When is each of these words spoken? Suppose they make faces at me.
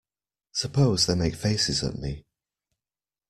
Suppose 0.51 1.05
they 1.05 1.13
make 1.13 1.35
faces 1.35 1.83
at 1.83 1.93
me. 1.93 2.25